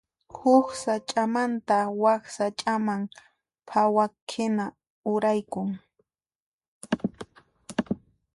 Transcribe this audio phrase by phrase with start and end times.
[0.35, 3.01] Huk sach'amanta wak sach'aman
[3.69, 4.65] phawaqhina
[5.11, 5.69] uraykun.